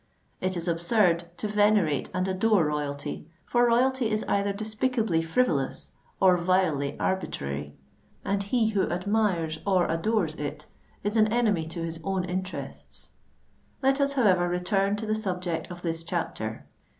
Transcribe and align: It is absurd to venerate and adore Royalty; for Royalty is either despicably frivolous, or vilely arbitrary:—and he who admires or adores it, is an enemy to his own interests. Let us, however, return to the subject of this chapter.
It 0.39 0.57
is 0.57 0.67
absurd 0.67 1.25
to 1.37 1.47
venerate 1.47 2.09
and 2.11 2.27
adore 2.27 2.65
Royalty; 2.65 3.27
for 3.45 3.67
Royalty 3.67 4.09
is 4.09 4.25
either 4.27 4.51
despicably 4.51 5.21
frivolous, 5.21 5.91
or 6.19 6.37
vilely 6.37 6.99
arbitrary:—and 6.99 8.41
he 8.45 8.69
who 8.69 8.89
admires 8.89 9.59
or 9.63 9.85
adores 9.87 10.33
it, 10.33 10.65
is 11.03 11.17
an 11.17 11.27
enemy 11.31 11.67
to 11.67 11.83
his 11.83 11.99
own 12.03 12.23
interests. 12.25 13.11
Let 13.83 14.01
us, 14.01 14.13
however, 14.13 14.49
return 14.49 14.95
to 14.95 15.05
the 15.05 15.13
subject 15.13 15.69
of 15.69 15.83
this 15.83 16.03
chapter. 16.03 16.65